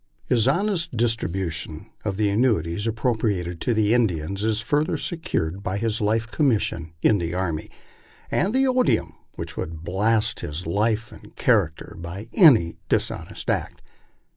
[0.25, 5.77] His honest dis tribution of the annuities appropriated to the Indians is further secured by
[5.77, 7.69] his life commission in the army,
[8.31, 13.83] and the odium which would blast his life and character by any dishonest act.